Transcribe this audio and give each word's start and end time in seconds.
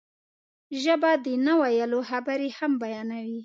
ژبه 0.83 1.11
د 1.25 1.27
نه 1.45 1.53
ویلو 1.61 1.99
خبرې 2.09 2.49
هم 2.57 2.71
بیانوي 2.83 3.39